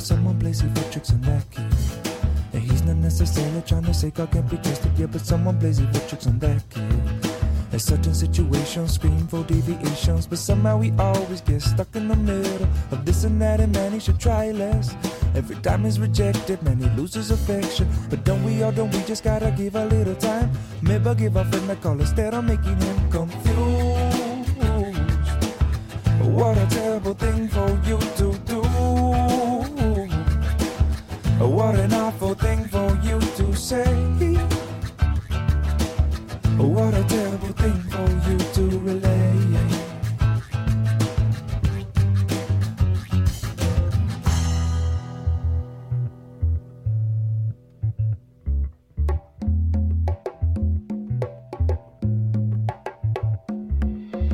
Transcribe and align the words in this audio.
but 0.00 0.06
someone 0.06 0.40
plays 0.40 0.64
evil 0.64 0.82
tricks 0.90 1.12
on 1.12 1.20
that 1.20 1.44
key. 1.50 1.62
And 2.54 2.62
he's 2.62 2.82
not 2.84 2.96
necessarily 2.96 3.60
trying 3.66 3.84
to 3.84 3.92
say 3.92 4.08
God 4.10 4.32
can't 4.32 4.48
be 4.48 4.56
trusted, 4.56 4.98
yeah, 4.98 5.04
but 5.04 5.20
someone 5.20 5.60
plays 5.60 5.78
evil 5.78 6.00
tricks 6.08 6.26
on 6.26 6.38
that 6.38 6.62
key. 6.70 6.80
In 7.70 7.78
certain 7.78 8.14
situations, 8.14 8.94
scream 8.94 9.26
for 9.26 9.44
deviations, 9.44 10.26
but 10.26 10.38
somehow 10.38 10.78
we 10.78 10.90
always 10.98 11.42
get 11.42 11.60
stuck 11.60 11.94
in 11.94 12.08
the 12.08 12.16
middle 12.16 12.66
of 12.90 13.04
this 13.04 13.24
and 13.24 13.38
that, 13.42 13.60
and 13.60 13.74
man, 13.74 13.92
he 13.92 14.00
should 14.00 14.18
try 14.18 14.52
less. 14.52 14.96
Every 15.34 15.56
time 15.56 15.84
he's 15.84 16.00
rejected, 16.00 16.62
man, 16.62 16.78
he 16.78 16.88
loses 16.98 17.30
affection. 17.30 17.86
But 18.08 18.24
don't 18.24 18.42
we 18.42 18.62
all, 18.62 18.72
don't 18.72 18.90
we 18.94 19.02
just 19.02 19.22
gotta 19.22 19.50
give 19.50 19.74
a 19.76 19.84
little 19.84 20.14
time? 20.14 20.50
Maybe 20.80 21.14
give 21.14 21.36
a 21.36 21.44
friend 21.44 21.70
a 21.70 21.76
call 21.76 22.00
instead 22.00 22.32
of 22.32 22.44
making 22.44 22.80
him 22.80 23.10
confused. 23.10 23.89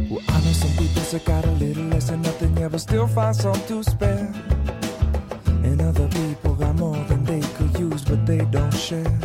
Well, 0.08 0.22
I 0.28 0.40
know 0.40 0.52
some 0.52 0.70
people 0.70 1.02
that 1.02 1.24
got 1.24 1.44
a 1.44 1.50
little 1.52 1.82
less 1.84 2.10
than 2.10 2.22
nothing, 2.22 2.56
yeah, 2.56 2.68
but 2.68 2.80
still 2.80 3.08
find 3.08 3.34
some 3.34 3.60
to 3.66 3.82
spare. 3.82 4.32
And 5.64 5.82
other 5.82 6.06
people 6.08 6.54
got 6.54 6.76
more 6.76 6.96
than 7.06 7.24
they 7.24 7.40
could 7.56 7.76
use, 7.76 8.04
but 8.04 8.24
they 8.24 8.44
don't 8.44 8.72
share. 8.72 9.18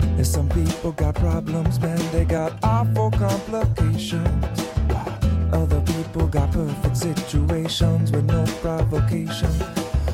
And 0.00 0.24
some 0.24 0.48
people 0.50 0.92
got 0.92 1.16
problems, 1.16 1.80
man, 1.80 1.98
they 2.12 2.24
got 2.24 2.52
awful 2.62 3.10
complications. 3.10 4.44
Other 5.52 5.80
people 5.80 6.28
got 6.28 6.52
perfect 6.52 6.96
situations 6.96 8.12
with 8.12 8.26
no 8.26 8.44
provocation. 8.60 9.50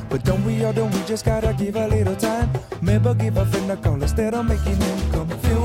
But 0.09 0.25
don't 0.25 0.43
we 0.47 0.65
all, 0.65 0.73
don't 0.73 0.91
we 0.95 1.03
just 1.05 1.27
gotta 1.27 1.53
give 1.53 1.77
a 1.77 1.87
little 1.87 2.17
time? 2.17 2.49
Maybe 2.81 3.13
give 3.15 3.37
a 3.37 3.45
friend 3.45 3.71
a 3.73 3.77
call 3.77 4.03
instead 4.03 4.33
of 4.33 4.47
making 4.47 4.77
him 4.77 5.11
confused. 5.13 5.58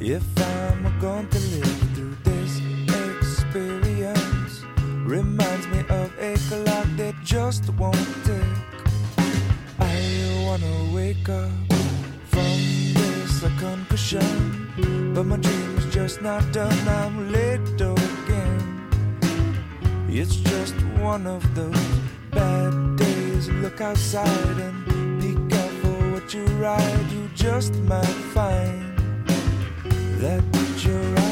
If 0.00 0.22
I'm 0.38 1.00
going 1.00 1.26
to 1.26 1.38
live 1.38 1.94
through 1.94 2.16
this 2.22 2.60
experience, 3.18 4.64
reminds 5.04 5.66
me 5.66 5.80
of 5.88 6.12
a 6.20 6.36
clock 6.48 6.86
that 6.98 7.14
just 7.24 7.68
won't 7.70 7.96
tick. 8.24 8.44
I 9.80 10.44
wanna 10.46 10.94
wake 10.94 11.28
up 11.28 11.50
from 12.30 12.58
this 12.94 13.40
concussion, 13.58 15.12
but 15.14 15.24
my 15.24 15.36
dream 15.36 15.78
is 15.78 15.92
just 15.92 16.22
not 16.22 16.52
done. 16.52 16.88
I'm 16.88 17.32
late 17.32 17.80
again. 17.80 18.86
It's 20.08 20.36
just 20.36 20.76
one 21.02 21.26
of 21.26 21.42
those 21.56 21.88
bad 22.30 22.96
days. 22.96 23.48
Look 23.48 23.80
outside 23.80 24.58
and 24.60 25.20
be 25.20 25.34
careful 25.52 26.12
what 26.12 26.32
you 26.32 26.44
ride. 26.62 27.10
You 27.10 27.28
just 27.34 27.74
might 27.80 28.06
find 28.32 28.87
that 30.18 30.42
you're 30.84 31.18
out 31.20 31.27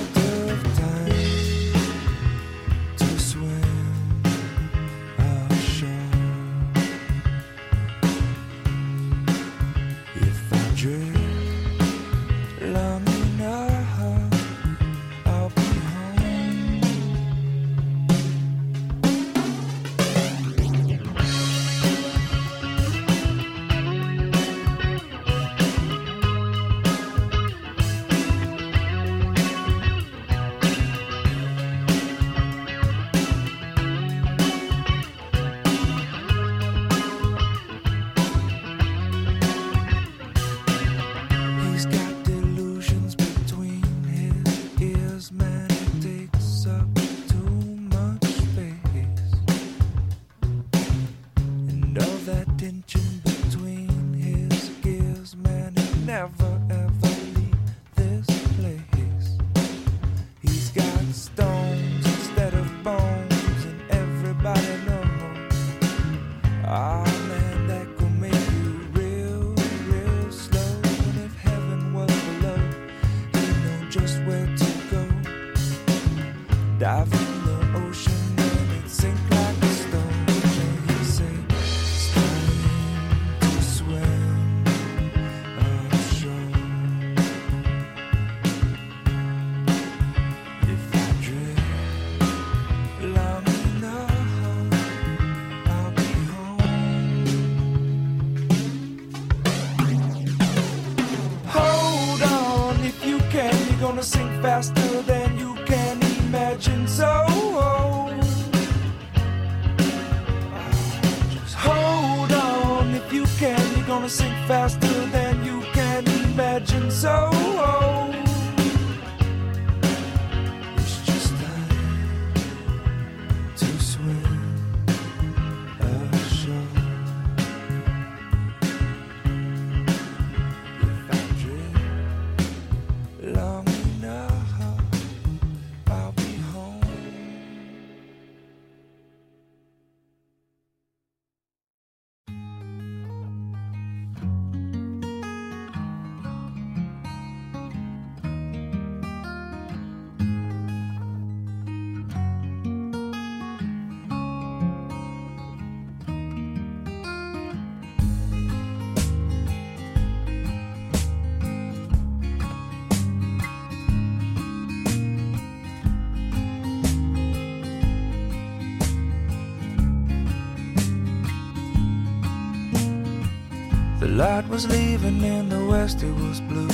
The 174.37 174.43
was 174.51 174.69
leaving 174.69 175.23
in 175.23 175.49
the 175.49 175.65
west, 175.65 176.03
it 176.03 176.13
was 176.13 176.43
blue. 176.43 176.69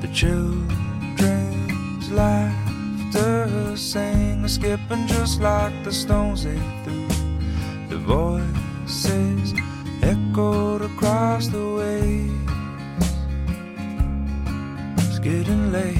The 0.00 0.08
children's 0.12 2.10
laughter 2.10 3.76
sang, 3.76 4.48
skipping 4.48 5.06
just 5.06 5.40
like 5.40 5.84
the 5.84 5.92
stones 5.92 6.42
they 6.42 6.58
threw. 6.82 7.06
The 7.90 7.96
voices 7.98 9.54
echoed 10.02 10.82
across 10.82 11.46
the 11.46 11.64
waves. 11.78 12.34
It's 15.06 15.20
getting 15.20 15.70
late, 15.70 15.96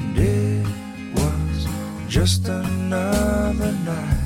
and 0.00 0.16
it 0.16 0.66
was 1.14 1.68
just 2.08 2.48
another 2.48 3.72
night 3.84 4.20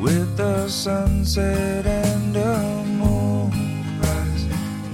with 0.00 0.36
the 0.36 0.68
sunset 0.68 2.07
the 2.38 2.84
moonrise 3.00 4.44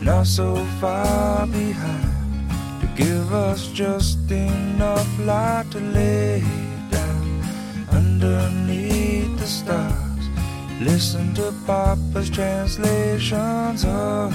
not 0.02 0.26
so 0.26 0.56
far 0.80 1.46
behind 1.46 2.10
to 2.80 2.86
give 2.96 3.32
us 3.32 3.68
just 3.68 4.30
enough 4.30 5.10
light 5.18 5.66
to 5.70 5.80
lay 5.80 6.42
down 6.90 7.24
underneath 7.90 9.38
the 9.38 9.46
stars. 9.46 10.24
Listen 10.80 11.34
to 11.34 11.52
papa's 11.66 12.30
translations 12.30 13.84
of 13.84 14.30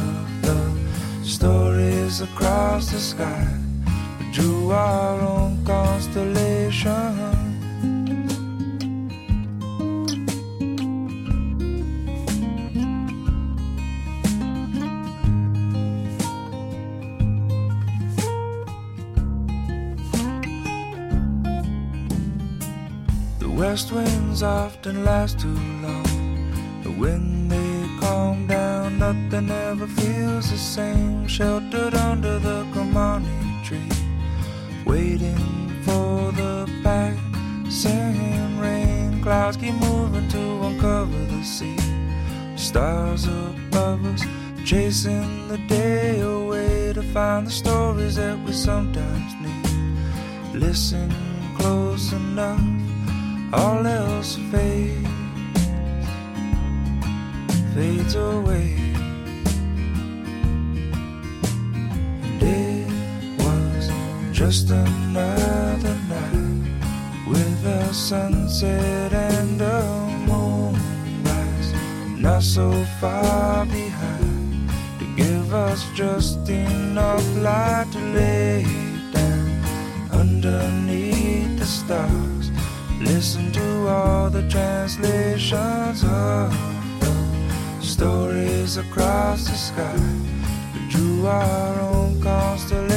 the 0.46 0.60
stories 1.24 2.22
across 2.22 2.92
the 2.92 3.00
sky. 3.00 3.48
We 4.20 4.32
drew 4.32 4.72
our 4.72 5.20
own 5.22 5.66
constellation 5.66 7.39
west 23.70 23.92
winds 23.92 24.42
often 24.42 25.06
last 25.06 25.40
too 25.40 25.60
long. 25.86 26.82
But 26.84 26.98
when 26.98 27.50
they 27.50 27.74
calm 28.00 28.48
down, 28.48 28.98
nothing 28.98 29.52
ever 29.52 29.86
feels 29.86 30.50
the 30.50 30.58
same. 30.58 31.28
Sheltered 31.28 31.94
under 31.94 32.40
the 32.40 32.64
Kamani 32.74 33.64
tree, 33.64 33.94
waiting 34.86 35.44
for 35.86 36.32
the 36.32 36.56
passing 36.84 38.60
rain. 38.60 39.22
Clouds 39.22 39.58
keep 39.58 39.76
moving 39.76 40.28
to 40.30 40.44
uncover 40.68 41.22
the 41.34 41.44
sea. 41.44 41.78
Stars 42.56 43.28
above 43.28 44.04
us, 44.14 44.24
chasing 44.66 45.48
the 45.48 45.60
day 45.68 46.22
away 46.22 46.92
to 46.94 47.04
find 47.14 47.46
the 47.46 47.52
stories 47.52 48.16
that 48.16 48.38
we 48.46 48.52
sometimes 48.52 49.32
need. 49.44 50.60
Listen 50.60 51.14
close 51.60 52.14
enough 52.14 52.79
all 53.52 53.86
else 53.86 54.36
fades, 54.52 55.08
fades 57.74 58.16
away. 58.16 58.76
And 62.24 62.44
it 62.44 62.88
was 63.40 63.92
just 64.32 64.70
another 64.70 65.96
night 66.08 67.28
with 67.28 67.66
a 67.66 67.94
sunset 67.94 69.14
and 69.14 69.62
a 69.62 69.84
moonrise, 70.28 71.74
not 72.20 72.44
so 72.44 72.72
far 73.00 73.66
behind 73.66 74.70
to 75.00 75.06
give 75.16 75.54
us 75.54 75.86
just 75.96 76.48
enough 76.50 77.26
light 77.38 77.88
to 77.94 78.00
lay 78.14 78.64
down 79.12 80.12
underneath 80.12 81.58
the 81.58 81.66
stars. 81.66 82.39
Listen 83.00 83.50
to 83.54 83.88
all 83.88 84.30
the 84.30 84.48
translations 84.50 86.04
of 86.04 86.52
the 87.00 87.82
stories 87.82 88.76
across 88.76 89.48
the 89.48 89.56
sky. 89.56 89.96
We 90.74 90.90
drew 90.90 91.26
our 91.26 91.80
own 91.80 92.22
constellations. 92.22 92.89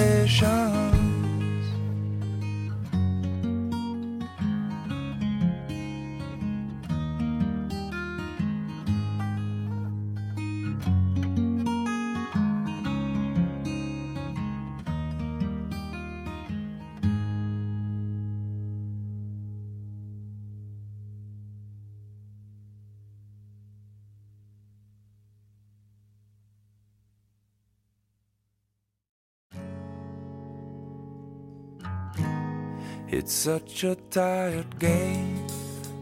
It's 33.12 33.34
such 33.34 33.84
a 33.84 33.94
tired 34.08 34.78
game. 34.78 35.46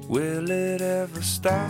Will 0.06 0.48
it 0.48 0.80
ever 0.80 1.20
stop? 1.20 1.68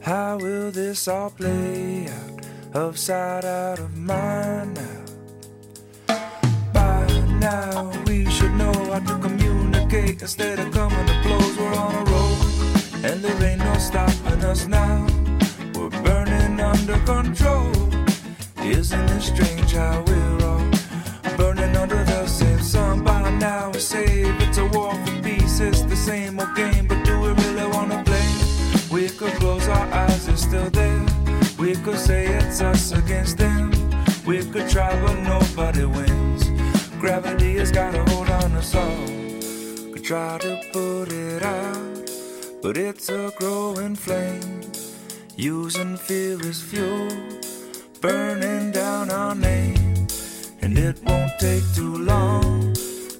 How 0.00 0.38
will 0.38 0.70
this 0.70 1.08
all 1.08 1.30
play 1.30 2.06
out? 2.06 2.46
Of 2.72 3.00
sight, 3.00 3.44
out 3.44 3.80
of 3.80 3.96
mind 3.96 4.78
now. 6.06 6.16
By 6.72 7.04
now, 7.40 7.90
we 8.06 8.30
should 8.30 8.52
know 8.52 8.72
how 8.92 9.00
to 9.00 9.18
communicate 9.18 10.22
instead 10.22 10.60
of 10.60 10.70
coming 10.70 11.06
to 11.06 11.20
blows. 11.24 11.58
We're 11.58 11.74
on 11.74 11.94
a 11.96 12.04
roll, 12.08 12.36
and 13.04 13.20
there 13.20 13.42
ain't 13.42 13.58
no 13.58 13.74
stopping 13.78 14.44
us 14.44 14.68
now. 14.68 15.04
We're 15.74 15.90
burning 15.90 16.60
under 16.60 16.98
control. 17.00 17.72
Isn't 18.62 19.10
it 19.10 19.20
strange 19.20 19.72
how 19.72 20.04
we're 20.06 20.47
now? 23.58 23.66
wanna 23.66 23.80
save, 23.80 24.40
it's 24.40 24.58
a 24.58 24.66
war 24.66 24.94
for 25.04 25.22
peace, 25.22 25.60
it's 25.60 25.82
the 25.82 25.96
same 25.96 26.38
old 26.40 26.54
game, 26.54 26.86
but 26.86 27.04
do 27.04 27.20
we 27.20 27.28
really 27.42 27.66
wanna 27.74 28.02
play? 28.04 28.28
We 28.90 29.08
could 29.08 29.32
close 29.40 29.66
our 29.68 29.86
eyes, 30.02 30.28
it's 30.28 30.42
still 30.42 30.70
there. 30.70 31.06
We 31.58 31.74
could 31.84 31.98
say 31.98 32.26
it's 32.26 32.60
us 32.60 32.92
against 32.92 33.38
them. 33.38 33.70
We 34.26 34.38
could 34.52 34.68
try, 34.68 34.90
but 35.04 35.18
nobody 35.34 35.84
wins. 35.84 36.42
Gravity 37.00 37.56
has 37.58 37.70
got 37.72 37.94
a 37.94 38.02
hold 38.10 38.30
on 38.30 38.52
us 38.52 38.74
all. 38.74 39.06
Could 39.92 40.04
try 40.04 40.38
to 40.38 40.52
put 40.72 41.06
it 41.12 41.42
out, 41.42 42.10
but 42.62 42.76
it's 42.76 43.08
a 43.08 43.32
growing 43.38 43.96
flame. 43.96 44.60
Using 45.36 45.96
fear 45.96 46.38
as 46.50 46.60
fuel, 46.62 47.08
burning 48.00 48.72
down 48.72 49.10
our 49.10 49.34
name. 49.34 50.06
And 50.62 50.76
it 50.78 50.96
won't 51.04 51.32
take 51.38 51.64
too 51.74 51.96
long, 51.98 52.74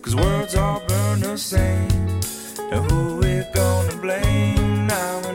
cause 0.09 0.17
words 0.17 0.55
all 0.55 0.81
burn 0.89 1.21
the 1.21 1.37
same. 1.37 2.21
And 2.73 2.91
who 2.91 3.17
we 3.17 3.45
gonna 3.55 3.97
blame 3.97 4.87
now 4.87 5.28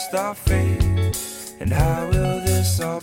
just 0.00 0.14
our 0.14 0.34
fate? 0.34 0.82
And 1.60 1.70
how 1.70 2.06
will 2.06 2.40
this 2.40 2.80
all 2.80 3.00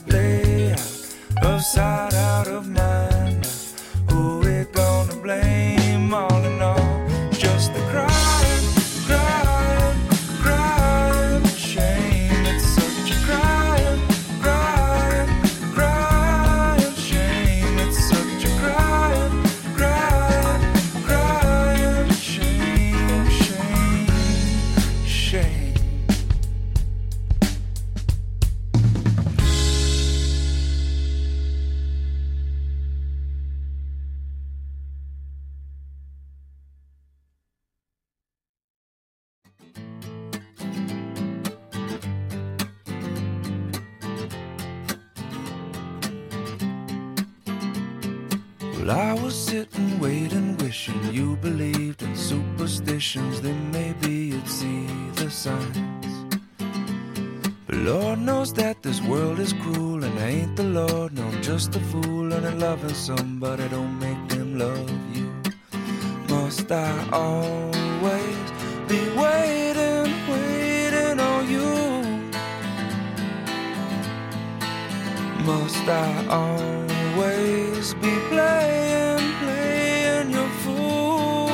Must 75.48 75.88
I 75.88 76.28
always 76.28 77.94
be 77.94 78.14
playing, 78.28 79.32
playing 79.40 80.32
your 80.32 80.50
fool? 80.60 81.48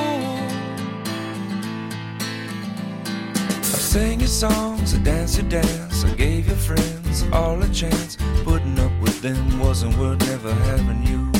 I 3.60 3.78
sang 3.94 4.20
your 4.22 4.30
songs, 4.30 4.96
I 4.96 4.98
danced 4.98 5.38
your 5.38 5.48
dance, 5.48 6.04
I 6.04 6.10
gave 6.16 6.48
your 6.48 6.56
friends 6.56 7.24
all 7.32 7.62
a 7.62 7.70
chance. 7.70 8.18
Putting 8.44 8.80
up 8.80 8.92
with 9.00 9.22
them 9.22 9.60
wasn't 9.60 9.96
worth 10.00 10.26
never 10.28 10.52
having 10.52 11.06
you. 11.06 11.32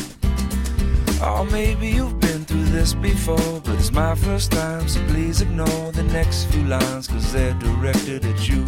Oh, 1.24 1.48
maybe 1.52 1.88
you've 1.88 2.20
been 2.20 2.46
through 2.46 2.66
this 2.66 2.94
before, 2.94 3.62
but 3.64 3.80
it's 3.80 3.92
my 3.92 4.14
first 4.14 4.52
time, 4.52 4.88
so 4.88 5.04
please 5.08 5.42
ignore 5.42 5.92
the 5.92 6.04
next 6.04 6.46
few 6.52 6.66
lines, 6.66 7.08
cause 7.08 7.34
they're 7.34 7.56
directed 7.56 8.24
at 8.26 8.48
you. 8.48 8.64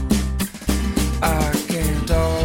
I 1.22 1.51
can't 1.68 2.10
always 2.10 2.45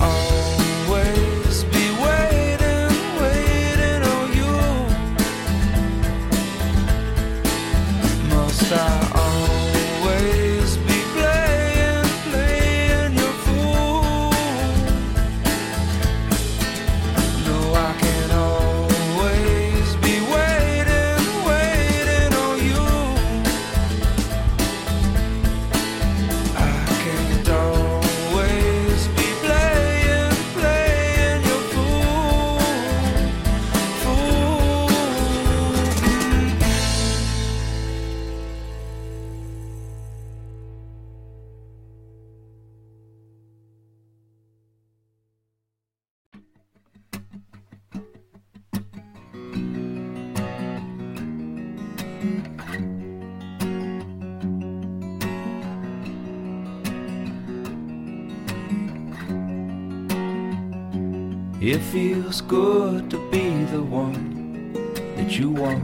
It 61.63 61.77
feels 61.77 62.41
good 62.41 63.11
to 63.11 63.29
be 63.29 63.65
the 63.65 63.83
one 63.83 64.73
that 65.15 65.37
you 65.37 65.51
want 65.51 65.83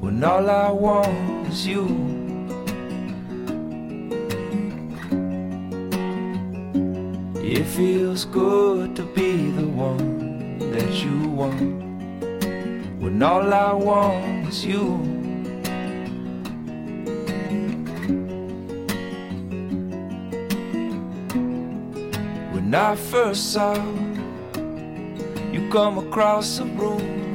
when 0.00 0.22
all 0.22 0.48
I 0.48 0.70
want 0.70 1.48
is 1.48 1.66
you. 1.66 1.84
It 7.42 7.64
feels 7.64 8.24
good 8.24 8.94
to 8.94 9.02
be 9.02 9.50
the 9.50 9.66
one 9.66 10.60
that 10.70 10.92
you 10.92 11.28
want 11.28 11.60
when 13.00 13.20
all 13.24 13.52
I 13.52 13.72
want 13.72 14.46
is 14.46 14.64
you. 14.64 14.94
When 22.52 22.72
I 22.72 22.94
first 22.94 23.52
saw 23.52 23.74
come 25.76 25.98
across 25.98 26.56
the 26.56 26.64
room 26.64 27.34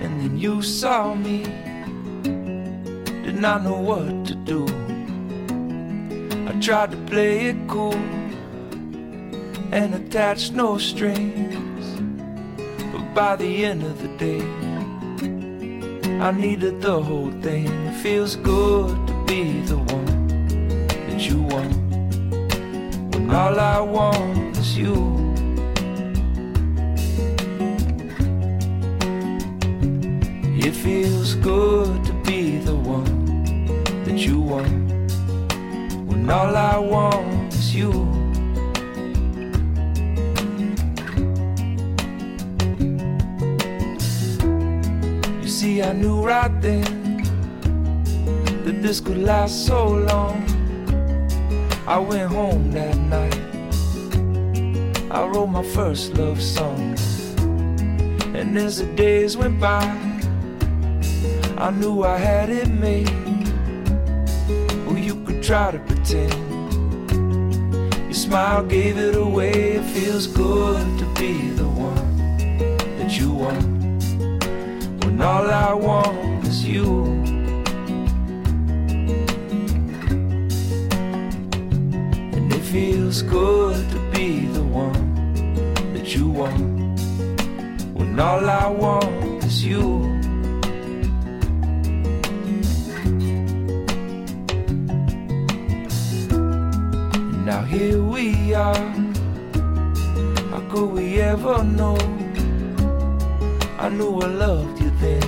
and 0.00 0.18
then 0.18 0.38
you 0.38 0.62
saw 0.62 1.12
me. 1.14 1.42
Did 3.22 3.38
not 3.38 3.64
know 3.64 3.78
what 3.78 4.24
to 4.28 4.34
do. 4.34 4.64
I 6.48 6.58
tried 6.58 6.92
to 6.92 6.96
play 7.04 7.48
it 7.48 7.56
cool 7.68 8.00
and 9.72 9.94
attach 9.94 10.52
no 10.52 10.78
strings 10.78 11.84
but 12.92 13.04
by 13.12 13.36
the 13.36 13.66
end 13.66 13.82
of 13.82 14.00
the 14.00 14.08
day 14.16 14.40
i 16.18 16.30
needed 16.30 16.80
the 16.80 17.02
whole 17.02 17.32
thing. 17.42 17.66
It 17.88 17.96
feels 18.00 18.36
good 18.36 19.06
to 19.06 19.24
be 19.26 19.60
the 19.72 19.76
one 19.76 20.86
that 20.88 21.20
you 21.28 21.42
want 21.42 21.76
when 23.12 23.30
all 23.30 23.60
i 23.60 23.80
want 23.80 24.56
is 24.56 24.78
you 24.78 25.25
feels 31.26 31.44
good 31.44 32.04
to 32.04 32.12
be 32.24 32.58
the 32.58 32.74
one 32.74 33.44
that 34.04 34.16
you 34.16 34.40
want 34.40 35.10
when 36.06 36.30
all 36.30 36.54
I 36.56 36.78
want 36.78 37.52
is 37.52 37.74
you. 37.74 37.90
You 45.42 45.48
see, 45.48 45.82
I 45.82 45.92
knew 45.92 46.22
right 46.22 46.60
then 46.60 47.24
that 48.64 48.82
this 48.82 49.00
could 49.00 49.18
last 49.18 49.66
so 49.66 49.88
long. 49.88 50.44
I 51.88 51.98
went 51.98 52.30
home 52.30 52.70
that 52.72 52.96
night. 52.96 53.40
I 55.10 55.26
wrote 55.26 55.48
my 55.48 55.64
first 55.64 56.14
love 56.14 56.40
song. 56.40 56.96
And 58.34 58.56
as 58.58 58.78
the 58.78 58.86
days 58.94 59.36
went 59.36 59.58
by, 59.58 60.05
I 61.58 61.70
knew 61.70 62.04
I 62.04 62.18
had 62.18 62.50
it 62.50 62.68
made. 62.68 63.08
Well, 64.86 64.98
you 64.98 65.16
could 65.24 65.42
try 65.42 65.70
to 65.70 65.78
pretend. 65.78 66.34
Your 68.04 68.12
smile 68.12 68.62
gave 68.66 68.98
it 68.98 69.16
away. 69.16 69.72
It 69.76 69.82
feels 69.84 70.26
good 70.26 70.98
to 70.98 71.06
be 71.14 71.48
the 71.50 71.66
one 71.66 72.36
that 72.98 73.18
you 73.18 73.30
want. 73.30 73.64
When 75.02 75.20
all 75.22 75.50
I 75.50 75.72
want 75.72 76.46
is 76.46 76.62
you. 76.62 77.04
And 82.36 82.52
it 82.52 82.60
feels 82.60 83.22
good 83.22 83.76
to 83.92 83.98
be 84.12 84.46
the 84.48 84.62
one 84.62 85.32
that 85.94 86.14
you 86.14 86.28
want. 86.28 87.00
When 87.94 88.20
all 88.20 88.46
I 88.46 88.66
want 88.68 89.42
is 89.42 89.64
you. 89.64 90.15
Here 97.66 98.02
we 98.02 98.54
are. 98.54 98.92
How 100.50 100.60
could 100.70 100.90
we 100.90 101.20
ever 101.20 101.62
know? 101.64 101.96
I 103.78 103.88
knew 103.88 104.20
I 104.20 104.26
loved 104.26 104.80
you 104.80 104.90
then, 105.00 105.22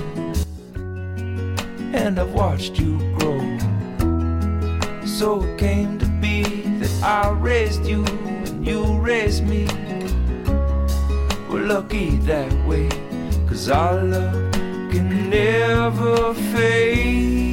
and 1.93 2.19
I've 2.19 2.33
watched 2.33 2.79
you 2.79 2.97
grow. 3.17 3.39
So 5.05 5.43
it 5.43 5.57
came 5.57 5.99
to 5.99 6.05
be 6.21 6.43
that 6.79 7.03
I 7.03 7.29
raised 7.31 7.85
you 7.85 8.05
and 8.05 8.65
you 8.65 8.83
raised 8.99 9.43
me. 9.45 9.67
We're 11.49 11.65
lucky 11.65 12.17
that 12.31 12.53
way, 12.65 12.89
cause 13.47 13.69
our 13.69 14.01
love 14.01 14.51
can 14.91 15.29
never 15.29 16.33
fade. 16.33 17.48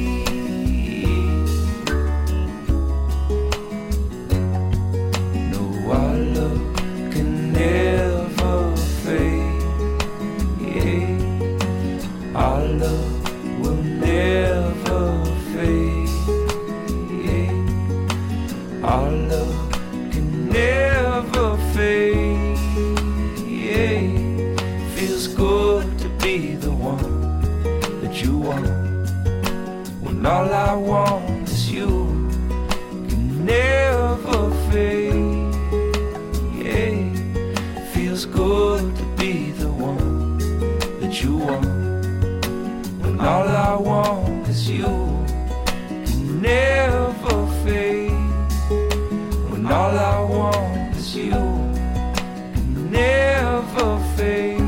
When 49.67 49.75
all 49.75 49.99
I 49.99 50.19
want 50.21 50.95
is 50.95 51.13
you 51.13 51.31
can 51.31 52.89
never 52.89 53.99
fade. 54.15 54.61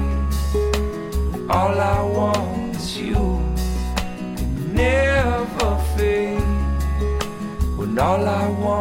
All 1.50 1.80
I 1.80 2.02
want 2.04 2.76
is 2.76 2.98
you 2.98 3.16
can 3.16 4.74
never 4.74 5.78
fade. 5.96 6.42
When 7.78 7.98
all 7.98 8.28
I 8.28 8.50
want 8.50 8.79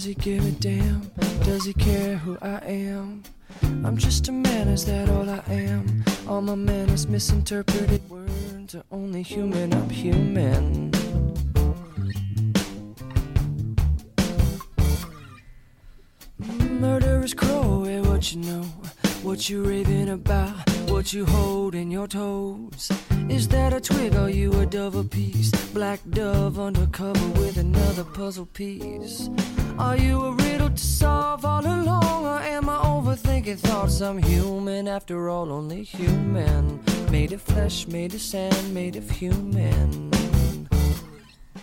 Does 0.00 0.06
he 0.06 0.14
give 0.14 0.46
a 0.46 0.50
damn? 0.52 1.02
Does 1.44 1.66
he 1.66 1.74
care 1.74 2.16
who 2.16 2.38
I 2.40 2.58
am? 2.64 3.22
I'm 3.84 3.98
just 3.98 4.28
a 4.28 4.32
man, 4.32 4.68
is 4.68 4.86
that 4.86 5.10
all 5.10 5.28
I 5.28 5.42
am? 5.46 6.02
All 6.26 6.40
my 6.40 6.54
manners 6.54 7.06
misinterpreted 7.06 8.08
words 8.08 8.74
are 8.74 8.84
only 8.90 9.20
human, 9.20 9.74
I'm 9.74 9.90
human. 9.90 10.90
Murderous 16.80 17.34
crow, 17.34 17.84
eh, 17.84 18.00
what 18.00 18.32
you 18.32 18.40
know? 18.40 18.62
What 19.22 19.50
you 19.50 19.62
raving 19.62 20.08
about? 20.08 20.66
What 20.88 21.12
you 21.12 21.26
hold 21.26 21.74
in 21.74 21.90
your 21.90 22.08
toes? 22.08 22.90
Is 23.28 23.48
that 23.48 23.74
a 23.74 23.80
twig? 23.82 24.16
Are 24.16 24.30
you 24.30 24.50
a 24.60 24.64
dove 24.64 25.10
piece? 25.10 25.50
Black 25.74 26.00
dove 26.08 26.58
undercover 26.58 27.28
with 27.38 27.58
another 27.58 28.04
puzzle 28.04 28.46
piece. 28.46 29.28
Are 29.80 29.96
you 29.96 30.20
a 30.20 30.32
riddle 30.32 30.68
to 30.68 30.76
solve 30.76 31.46
all 31.46 31.64
along? 31.64 32.26
Or 32.26 32.38
am 32.38 32.68
I 32.68 32.76
overthinking 32.84 33.58
thoughts? 33.60 34.02
I'm 34.02 34.18
human 34.18 34.86
after 34.86 35.30
all, 35.30 35.50
only 35.50 35.82
human. 35.84 36.84
Made 37.10 37.32
of 37.32 37.40
flesh, 37.40 37.86
made 37.88 38.12
of 38.12 38.20
sand, 38.20 38.74
made 38.74 38.96
of 38.96 39.08
human. 39.08 40.10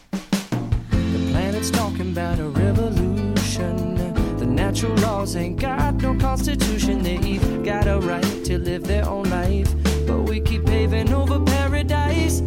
The 0.09 1.29
planet's 1.31 1.69
talking 1.69 2.11
about 2.11 2.39
a 2.39 2.49
revolution. 2.49 3.95
The 4.37 4.47
natural 4.47 4.95
laws 4.95 5.35
ain't 5.35 5.59
got 5.59 6.01
no 6.01 6.15
constitution. 6.15 7.03
They've 7.03 7.63
got 7.63 7.85
a 7.87 7.99
right 7.99 8.43
to 8.45 8.57
live 8.57 8.83
their 8.85 9.07
own 9.07 9.29
life. 9.29 9.71
But 10.07 10.23
we 10.23 10.41
keep 10.41 10.65
paving 10.65 11.13
over 11.13 11.39
paradise. 11.39 12.41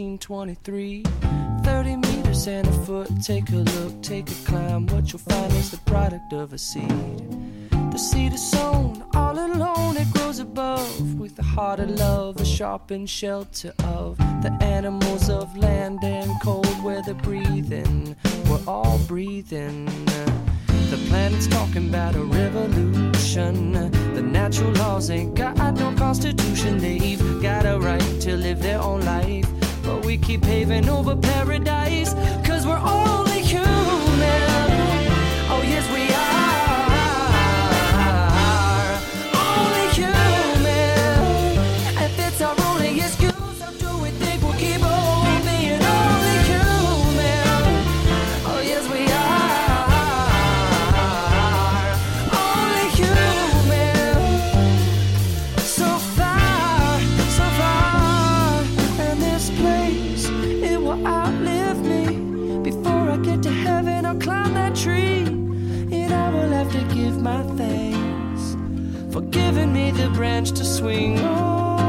1923. 0.00 1.02
30 1.62 1.96
meters 1.96 2.46
and 2.46 2.66
a 2.66 2.72
foot, 2.86 3.10
take 3.22 3.50
a 3.50 3.56
look, 3.56 4.02
take 4.02 4.30
a 4.30 4.34
climb. 4.46 4.86
What 4.86 5.12
you'll 5.12 5.18
find 5.18 5.52
is 5.52 5.70
the 5.70 5.76
product 5.78 6.32
of 6.32 6.54
a 6.54 6.58
seed. 6.58 6.88
The 7.70 7.98
seed 7.98 8.32
is 8.32 8.50
sown 8.50 9.04
all 9.14 9.38
alone, 9.38 9.98
it 9.98 10.10
grows 10.12 10.38
above 10.38 11.18
with 11.18 11.36
the 11.36 11.42
heart 11.42 11.80
of 11.80 11.90
love, 11.90 12.40
a 12.40 12.46
sharpened 12.46 13.10
shelter 13.10 13.74
of 13.84 14.16
the 14.42 14.56
animals 14.62 15.28
of 15.28 15.54
land 15.58 15.98
and 16.02 16.30
cold 16.42 16.82
weather 16.82 17.14
breathing. 17.14 18.16
We're 18.48 18.64
all 18.66 18.98
breathing. 19.06 19.84
The 20.88 21.04
planet's 21.08 21.46
talking 21.46 21.90
about 21.90 22.14
a 22.14 22.22
revolution. 22.22 23.72
The 24.14 24.22
natural 24.22 24.72
laws 24.72 25.10
ain't 25.10 25.34
got 25.34 25.74
no 25.74 25.94
constitution. 25.94 26.78
They've 26.78 27.42
got 27.42 27.66
a 27.66 27.78
right 27.78 28.20
to 28.22 28.36
live 28.36 28.62
their 28.62 28.80
own 28.80 29.02
life 29.02 29.46
we 30.10 30.18
keep 30.18 30.42
paving 30.42 30.88
over 30.88 31.14
paradise. 31.14 32.14
Cause 32.44 32.66
we're 32.66 32.76
all 32.76 33.29
branch 70.20 70.52
to 70.52 70.64
swing 70.66 71.18
on. 71.20 71.80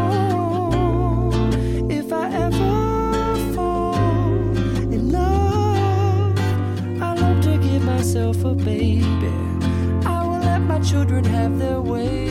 If 1.92 2.14
I 2.14 2.32
ever 2.46 3.54
fall 3.54 3.98
in 4.96 5.12
love, 5.12 6.40
I 7.02 7.14
love 7.14 7.44
to 7.44 7.58
give 7.58 7.84
myself 7.84 8.46
a 8.46 8.54
baby. 8.54 9.36
I 10.06 10.24
will 10.26 10.40
let 10.40 10.62
my 10.62 10.80
children 10.80 11.26
have 11.26 11.60
their 11.60 11.82
way. 11.82 12.30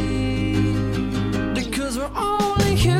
Because 1.52 1.98
we're 1.98 2.10
only 2.16 2.76
human. 2.76 2.99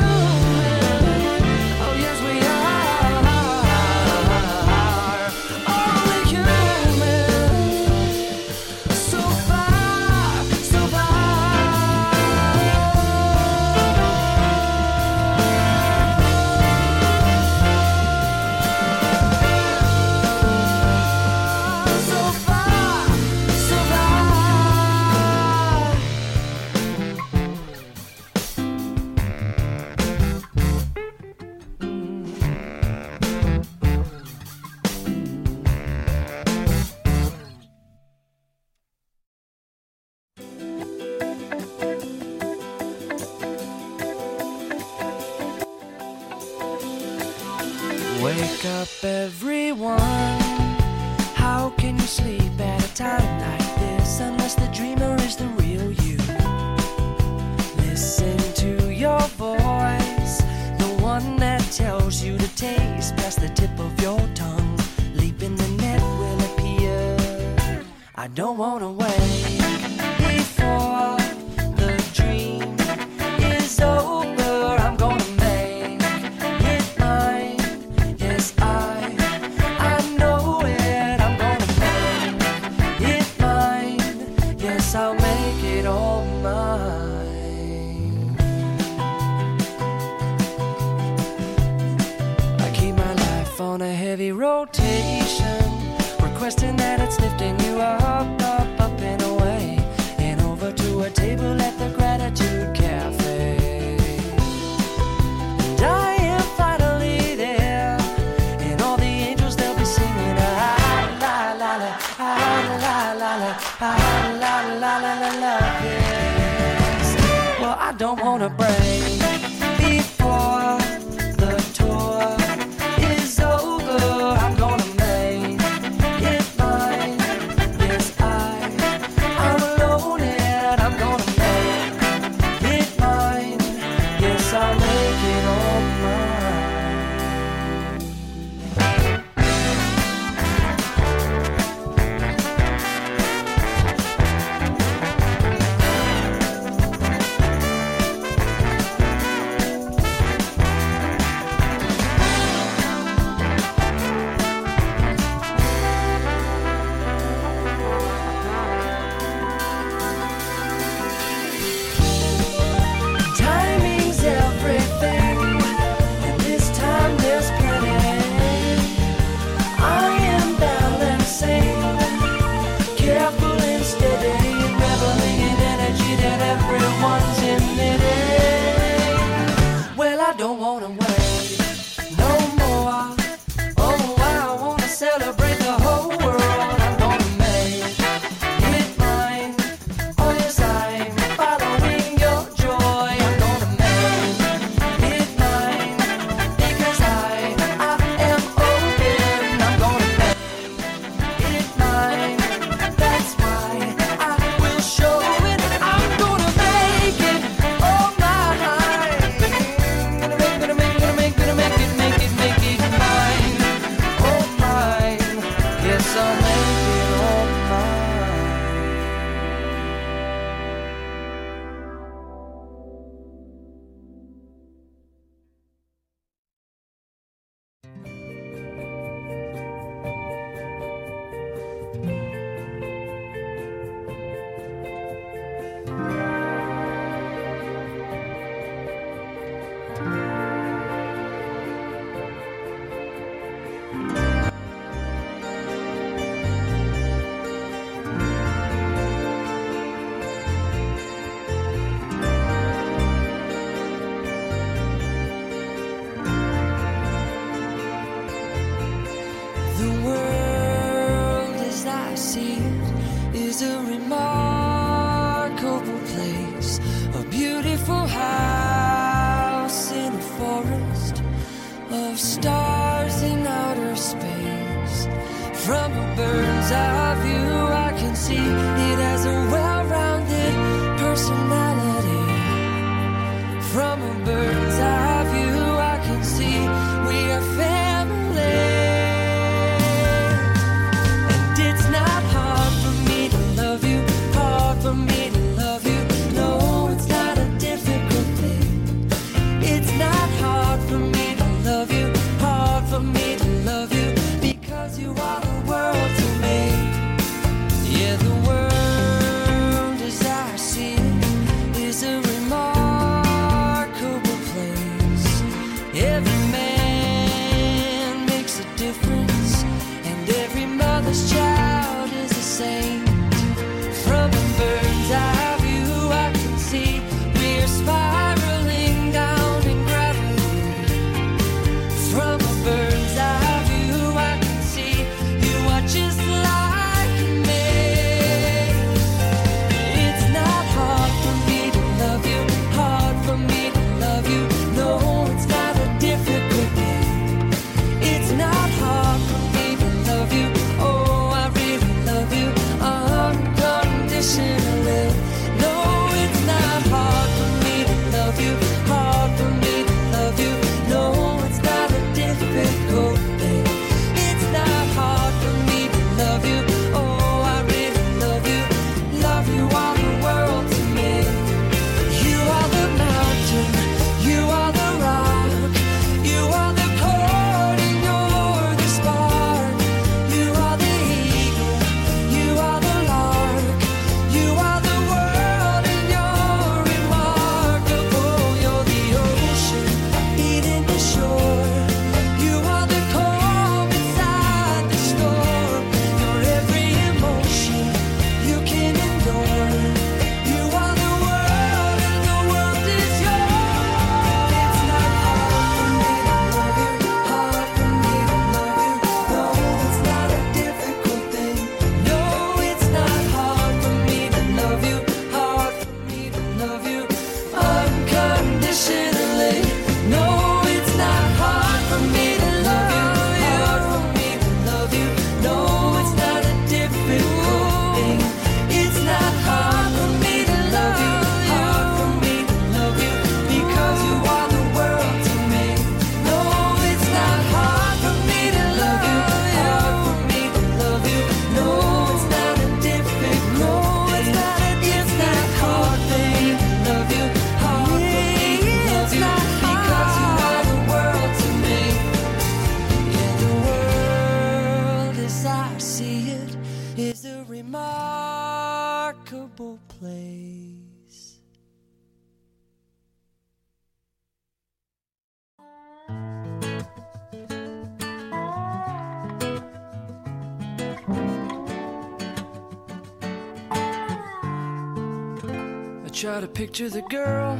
Try 476.21 476.39
to 476.39 476.47
picture 476.47 476.87
the 476.87 477.01
girl 477.01 477.57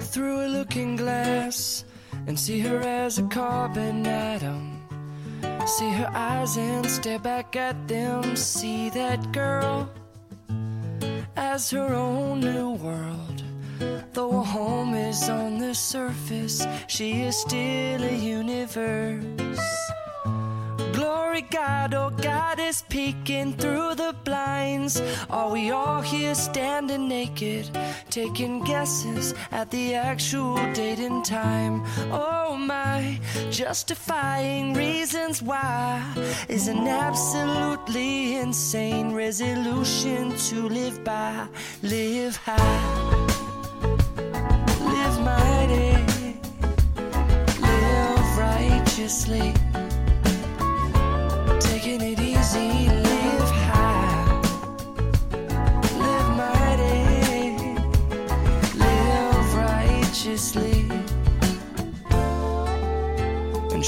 through 0.00 0.44
a 0.44 0.48
looking 0.48 0.96
glass 0.96 1.84
and 2.26 2.36
see 2.36 2.58
her 2.58 2.80
as 2.80 3.20
a 3.20 3.22
carbon 3.28 4.04
atom. 4.04 4.82
See 5.66 5.92
her 5.92 6.10
eyes 6.12 6.56
and 6.56 6.84
stare 6.84 7.20
back 7.20 7.54
at 7.54 7.86
them. 7.86 8.34
See 8.34 8.90
that 8.90 9.30
girl 9.30 9.88
as 11.36 11.70
her 11.70 11.94
own 11.94 12.40
new 12.40 12.70
world. 12.70 13.44
Though 14.12 14.40
a 14.40 14.42
home 14.42 14.96
is 14.96 15.28
on 15.28 15.58
the 15.58 15.76
surface, 15.76 16.66
she 16.88 17.22
is 17.22 17.36
still 17.36 18.02
a 18.02 18.16
universe 18.16 19.79
glory, 21.00 21.40
God, 21.40 21.94
oh 21.94 22.10
God 22.10 22.60
is 22.60 22.82
peeking 22.82 23.54
through 23.54 23.94
the 23.94 24.14
blinds. 24.24 25.00
Are 25.30 25.50
we 25.50 25.70
all 25.70 26.02
here 26.02 26.34
standing 26.34 27.08
naked, 27.08 27.70
taking 28.10 28.62
guesses 28.64 29.32
at 29.50 29.70
the 29.70 29.94
actual 29.94 30.56
date 30.74 30.98
and 30.98 31.24
time? 31.24 31.82
Oh 32.12 32.54
my, 32.54 33.18
justifying 33.50 34.74
reasons 34.74 35.40
why 35.42 36.04
is 36.48 36.68
an 36.68 36.86
absolutely 36.86 38.36
insane 38.36 39.14
resolution 39.14 40.36
to 40.48 40.68
live 40.68 41.02
by, 41.02 41.48
live 41.82 42.36
high. 42.36 42.82
Live 44.94 45.16
mighty, 45.30 45.92
live 47.70 48.28
righteously. 48.36 49.54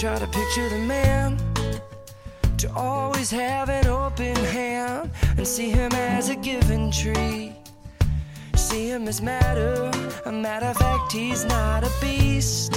try 0.02 0.18
to 0.18 0.26
picture 0.26 0.68
the 0.68 0.78
man 0.78 1.38
to 2.56 2.68
always 2.74 3.30
have 3.30 3.68
an 3.68 3.86
open 3.86 4.34
hand 4.34 5.08
and 5.36 5.46
see 5.46 5.70
him 5.70 5.92
as 5.92 6.28
a 6.28 6.34
given 6.34 6.90
tree. 6.90 7.54
See 8.56 8.88
him 8.88 9.06
as 9.06 9.22
matter, 9.22 9.92
a 10.24 10.32
matter 10.32 10.66
of 10.66 10.76
fact, 10.76 11.12
he's 11.12 11.44
not 11.44 11.84
a 11.84 11.90
beast. 12.00 12.76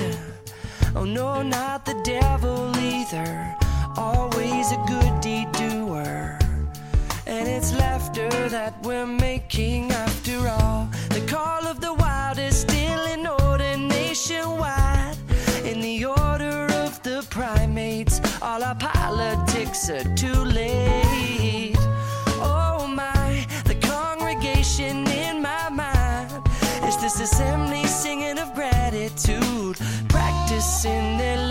Oh 0.96 1.04
no, 1.04 1.42
not 1.42 1.84
the 1.84 2.00
devil 2.04 2.72
either. 2.78 3.56
Always 3.98 4.72
a 4.72 4.78
good 4.88 5.20
deed 5.20 5.52
doer. 5.54 6.38
And 7.26 7.48
it's 7.48 7.74
laughter 7.74 8.30
that 8.50 8.76
we're 8.84 9.08
making 9.08 9.90
after 9.90 10.48
all. 10.48 10.90
The 11.10 11.26
call 11.28 11.66
of 11.66 11.82
the 11.82 11.96
all 18.56 18.64
our 18.64 18.76
politics 18.76 19.90
are 19.90 20.16
too 20.16 20.46
late. 20.46 21.76
Oh 22.40 22.88
my, 22.88 23.46
the 23.66 23.76
congregation 23.76 25.06
in 25.08 25.42
my 25.42 25.68
mind 25.68 26.32
is 26.88 26.96
this 27.02 27.20
assembly 27.20 27.86
singing 27.86 28.40
of 28.40 28.54
gratitude, 28.54 29.76
practicing 30.08 31.18
their 31.18 31.45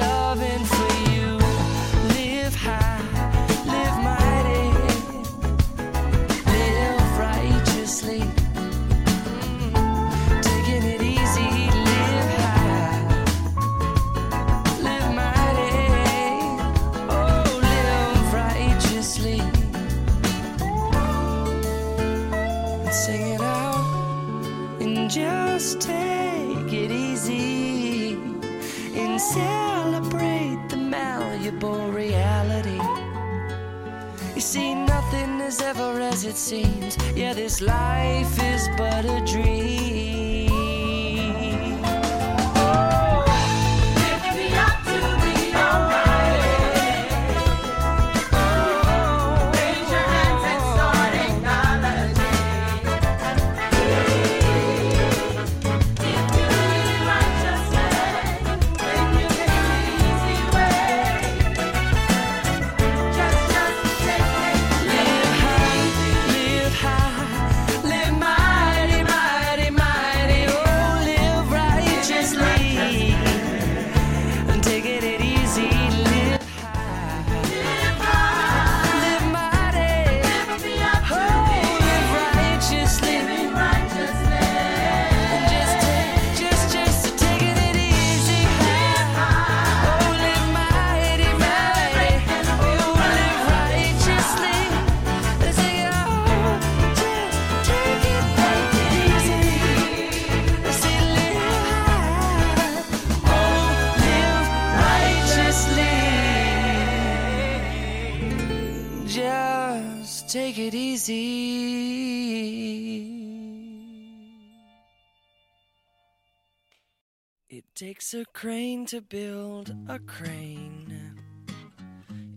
takes 117.86 118.14
a 118.14 118.24
crane 118.32 118.86
to 118.86 119.02
build 119.02 119.76
a 119.88 119.98
crane. 119.98 121.14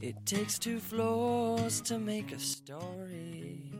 It 0.01 0.17
takes 0.25 0.59
two 0.59 0.77
floors 0.77 1.79
to 1.83 1.99
make 1.99 2.33
a 2.33 2.39
story. 2.39 3.71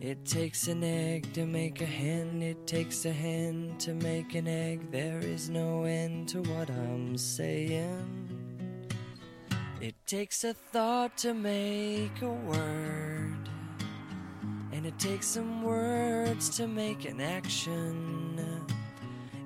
It 0.00 0.24
takes 0.24 0.68
an 0.68 0.84
egg 0.84 1.32
to 1.32 1.44
make 1.44 1.80
a 1.80 1.86
hen. 1.86 2.40
It 2.40 2.68
takes 2.68 3.04
a 3.04 3.10
hen 3.10 3.74
to 3.80 3.94
make 3.94 4.36
an 4.36 4.46
egg. 4.46 4.92
There 4.92 5.18
is 5.18 5.50
no 5.50 5.82
end 5.82 6.28
to 6.28 6.42
what 6.42 6.70
I'm 6.70 7.18
saying. 7.18 8.86
It 9.80 9.96
takes 10.06 10.44
a 10.44 10.54
thought 10.54 11.18
to 11.18 11.34
make 11.34 12.22
a 12.22 12.30
word. 12.30 13.48
And 14.70 14.86
it 14.86 15.00
takes 15.00 15.26
some 15.26 15.64
words 15.64 16.48
to 16.58 16.68
make 16.68 17.06
an 17.06 17.20
action. 17.20 18.53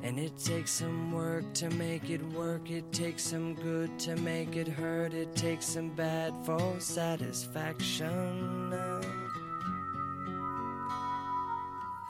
And 0.08 0.18
it 0.18 0.38
takes 0.38 0.70
some 0.70 1.12
work 1.12 1.52
to 1.52 1.68
make 1.68 2.08
it 2.08 2.22
work. 2.32 2.70
It 2.70 2.90
takes 2.94 3.22
some 3.22 3.54
good 3.54 3.98
to 3.98 4.16
make 4.16 4.56
it 4.56 4.66
hurt. 4.66 5.12
It 5.12 5.36
takes 5.36 5.66
some 5.66 5.90
bad 5.90 6.32
for 6.46 6.80
satisfaction. 6.80 8.70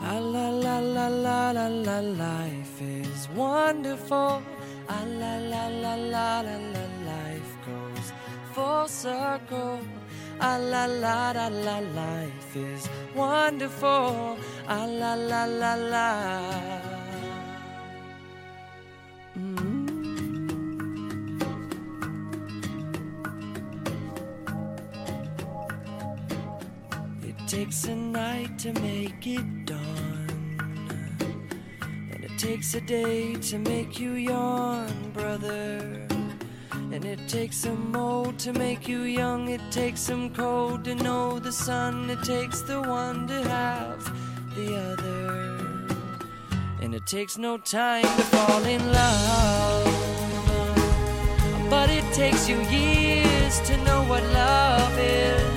La 0.01 0.17
la 0.17 0.49
la 0.49 0.79
la 0.79 1.09
la 1.09 1.51
la 1.51 1.67
la 1.67 1.99
life 1.99 2.81
is 2.81 3.29
wonderful. 3.35 4.43
Ah 4.89 5.05
la 5.05 5.39
la 5.39 5.67
la 5.67 5.95
la 5.97 6.41
la 6.43 6.57
la 6.75 6.85
life 7.03 7.57
goes 7.67 8.13
full 8.53 8.87
circle. 8.87 9.81
Ah 10.41 10.57
la 10.57 10.87
la 10.87 11.33
la 11.33 11.49
la 11.49 11.79
life 11.99 12.55
is 12.55 12.89
wonderful. 13.13 14.39
Ah 14.69 14.87
la 14.87 15.15
la 15.15 15.45
la 15.47 15.75
la. 15.75 16.88
Takes 27.65 27.87
a 27.87 27.95
night 27.97 28.57
to 28.57 28.73
make 28.75 29.27
it 29.27 29.67
dawn. 29.67 30.29
And 32.13 32.25
it 32.25 32.39
takes 32.39 32.75
a 32.75 32.81
day 32.81 33.35
to 33.35 33.59
make 33.59 33.99
you 33.99 34.13
yawn, 34.13 35.11
brother. 35.13 36.07
And 36.71 37.05
it 37.05 37.19
takes 37.27 37.57
some 37.57 37.97
old 37.97 38.39
to 38.45 38.53
make 38.53 38.87
you 38.87 39.03
young. 39.03 39.49
It 39.49 39.61
takes 39.73 40.01
some 40.01 40.33
cold 40.33 40.85
to 40.85 40.95
know 40.95 41.41
the 41.41 41.51
sun. 41.51 42.09
It 42.11 42.23
takes 42.23 42.61
the 42.61 42.81
one 42.81 43.27
to 43.27 43.43
have 43.43 44.05
the 44.55 44.77
other. 44.91 45.59
And 46.81 46.95
it 46.95 47.07
takes 47.07 47.37
no 47.39 47.59
time 47.59 48.05
to 48.05 48.25
fall 48.35 48.65
in 48.67 48.83
love. 48.93 49.95
But 51.69 51.91
it 51.91 52.07
takes 52.15 52.49
you 52.49 52.61
years 52.71 53.61
to 53.63 53.77
know 53.79 54.05
what 54.05 54.23
love 54.23 54.97
is. 55.01 55.48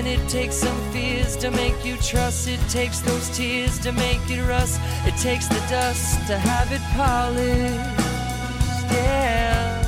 And 0.00 0.08
it 0.08 0.26
takes 0.30 0.56
some 0.56 0.80
fears 0.92 1.36
to 1.36 1.50
make 1.50 1.84
you 1.84 1.94
trust. 1.98 2.48
It 2.48 2.58
takes 2.70 3.00
those 3.00 3.28
tears 3.36 3.78
to 3.80 3.92
make 3.92 4.30
it 4.30 4.40
rust. 4.48 4.80
It 5.04 5.14
takes 5.18 5.46
the 5.46 5.60
dust 5.68 6.26
to 6.28 6.38
have 6.38 6.72
it 6.72 6.80
polished. 6.96 8.00
Yeah. 8.90 9.82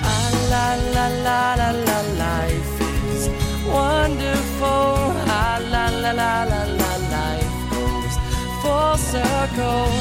Ah, 0.00 0.30
la 0.52 0.68
la 0.96 1.06
la 1.26 1.42
la 1.60 1.70
la 1.88 2.00
life 2.16 2.80
is 3.12 3.28
wonderful. 3.68 5.12
Ah, 5.28 5.60
la 5.68 5.88
la 6.02 6.12
la 6.12 6.44
la 6.44 6.62
la 6.80 6.92
life 7.12 7.56
goes 7.68 8.14
full 8.62 8.96
circle. 8.96 9.92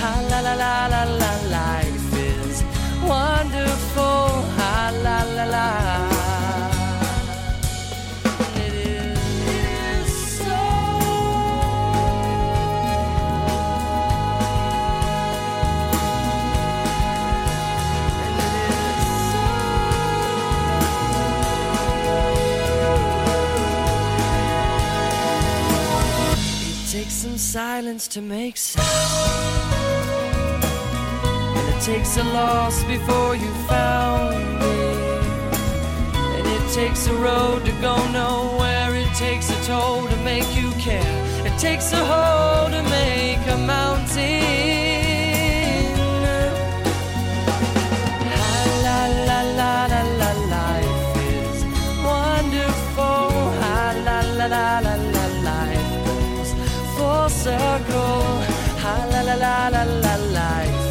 Ah, 0.00 0.16
la 0.30 0.40
la 0.40 0.54
la 0.54 0.86
la 0.94 1.02
la 1.22 1.32
life 1.58 2.08
is 2.16 2.64
wonderful. 3.04 4.48
Ah, 4.56 4.90
la 5.04 5.18
la 5.36 5.44
la. 5.44 5.68
It 6.00 6.09
silence 27.50 28.06
to 28.06 28.20
make 28.20 28.56
sound. 28.56 28.86
And 31.56 31.74
it 31.74 31.80
takes 31.82 32.16
a 32.16 32.22
loss 32.22 32.84
before 32.84 33.34
you 33.34 33.50
found 33.66 34.38
me. 34.60 34.78
And 36.36 36.46
it 36.46 36.72
takes 36.72 37.08
a 37.08 37.14
road 37.14 37.64
to 37.64 37.72
go 37.80 37.96
nowhere. 38.12 38.94
It 38.94 39.12
takes 39.16 39.50
a 39.50 39.64
toll 39.64 40.06
to 40.06 40.16
make 40.18 40.48
you 40.54 40.70
care. 40.78 41.16
It 41.44 41.58
takes 41.58 41.92
a 41.92 42.04
hole 42.12 42.70
to 42.70 42.82
make 42.84 43.44
a 43.48 43.58
mountain. 43.58 44.79
la 59.36 59.68
la 59.68 59.84
la 59.84 59.84
la 59.84 60.16
life 60.38 60.82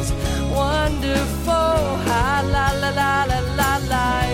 is 0.00 0.12
wonderful. 0.54 1.78
Ha 2.08 2.42
la 2.54 2.66
la 2.80 2.90
la 2.90 3.24
la 3.30 3.40
la 3.58 3.70
life. 3.92 4.27